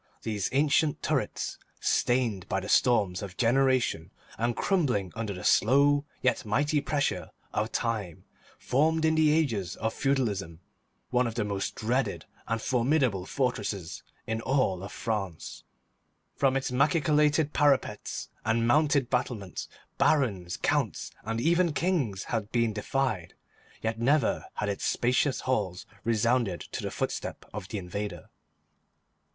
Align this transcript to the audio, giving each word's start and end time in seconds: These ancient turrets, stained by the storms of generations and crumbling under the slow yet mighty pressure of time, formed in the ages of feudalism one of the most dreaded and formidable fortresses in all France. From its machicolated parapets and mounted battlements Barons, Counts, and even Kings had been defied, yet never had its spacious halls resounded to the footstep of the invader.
These 0.23 0.49
ancient 0.51 1.03
turrets, 1.03 1.59
stained 1.79 2.49
by 2.49 2.59
the 2.59 2.67
storms 2.69 3.21
of 3.21 3.37
generations 3.37 4.09
and 4.35 4.55
crumbling 4.55 5.13
under 5.15 5.31
the 5.31 5.43
slow 5.43 6.05
yet 6.23 6.43
mighty 6.43 6.81
pressure 6.81 7.29
of 7.53 7.71
time, 7.71 8.23
formed 8.57 9.05
in 9.05 9.13
the 9.13 9.29
ages 9.31 9.75
of 9.75 9.93
feudalism 9.93 10.59
one 11.11 11.27
of 11.27 11.35
the 11.35 11.43
most 11.45 11.75
dreaded 11.75 12.25
and 12.47 12.59
formidable 12.63 13.27
fortresses 13.27 14.01
in 14.25 14.41
all 14.41 14.87
France. 14.89 15.65
From 16.35 16.57
its 16.57 16.71
machicolated 16.71 17.53
parapets 17.53 18.29
and 18.43 18.67
mounted 18.67 19.07
battlements 19.07 19.67
Barons, 19.99 20.57
Counts, 20.57 21.11
and 21.23 21.39
even 21.39 21.73
Kings 21.73 22.23
had 22.23 22.51
been 22.51 22.73
defied, 22.73 23.35
yet 23.83 23.99
never 23.99 24.45
had 24.55 24.67
its 24.67 24.83
spacious 24.83 25.41
halls 25.41 25.85
resounded 26.03 26.61
to 26.71 26.81
the 26.81 26.89
footstep 26.89 27.45
of 27.53 27.67
the 27.67 27.77
invader. 27.77 28.31